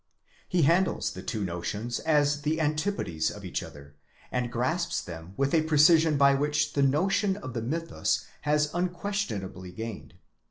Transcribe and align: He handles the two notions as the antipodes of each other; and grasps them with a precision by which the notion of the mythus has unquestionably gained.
He 0.49 0.63
handles 0.63 1.11
the 1.13 1.21
two 1.21 1.43
notions 1.45 1.99
as 1.99 2.41
the 2.41 2.59
antipodes 2.59 3.29
of 3.29 3.45
each 3.45 3.61
other; 3.61 3.93
and 4.31 4.51
grasps 4.51 4.99
them 4.99 5.35
with 5.37 5.53
a 5.53 5.61
precision 5.61 6.17
by 6.17 6.33
which 6.33 6.73
the 6.73 6.81
notion 6.81 7.37
of 7.37 7.53
the 7.53 7.61
mythus 7.61 8.25
has 8.41 8.73
unquestionably 8.73 9.71
gained. 9.71 10.15